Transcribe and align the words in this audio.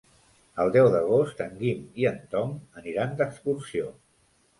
El 0.61 0.69
deu 0.75 0.87
d'agost 0.93 1.43
en 1.45 1.53
Guim 1.59 1.83
i 2.03 2.07
en 2.11 2.17
Tom 2.31 2.55
aniran 2.81 3.13
d'excursió. 3.21 3.93